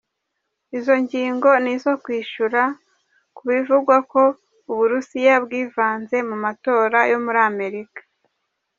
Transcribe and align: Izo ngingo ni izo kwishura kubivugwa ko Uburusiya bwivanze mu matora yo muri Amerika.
Izo 0.77 0.93
ngingo 1.03 1.49
ni 1.63 1.69
izo 1.75 1.91
kwishura 2.03 2.61
kubivugwa 3.35 3.95
ko 4.11 4.21
Uburusiya 4.71 5.35
bwivanze 5.45 6.15
mu 6.29 6.35
matora 6.43 6.97
yo 7.11 7.17
muri 7.25 7.39
Amerika. 7.51 8.01